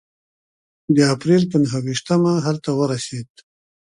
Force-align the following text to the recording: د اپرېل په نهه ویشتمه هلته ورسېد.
د 0.95 0.97
اپرېل 1.13 1.43
په 1.51 1.57
نهه 1.63 1.79
ویشتمه 1.85 2.33
هلته 2.45 2.69
ورسېد. 2.79 3.29